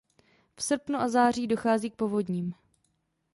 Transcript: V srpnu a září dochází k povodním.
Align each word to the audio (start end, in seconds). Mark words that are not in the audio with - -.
V 0.55 0.63
srpnu 0.63 0.99
a 0.99 1.09
září 1.09 1.47
dochází 1.47 1.89
k 1.89 1.95
povodním. 1.95 2.53